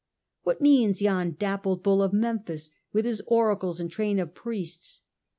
[0.41, 5.03] What means yon dappled bull of Memphis, with his oracles and train of priests?